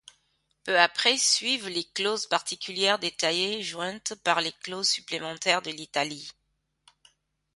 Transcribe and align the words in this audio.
Peu 0.63 0.79
après 0.79 1.15
suivent 1.19 1.69
les 1.69 1.83
clauses 1.83 2.25
particulières 2.25 2.97
détaillées 2.97 3.61
jointes 3.61 4.15
par 4.23 4.41
les 4.41 4.51
clauses 4.51 4.89
supplémentaires 4.89 5.61
de 5.61 5.69
l'Italie. 5.69 6.31